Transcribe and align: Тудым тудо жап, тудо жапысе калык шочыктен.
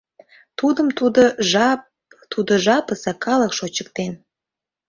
Тудым 0.59 0.87
тудо 0.97 1.21
жап, 1.51 1.81
тудо 2.31 2.53
жапысе 2.65 3.11
калык 3.23 3.51
шочыктен. 3.59 4.13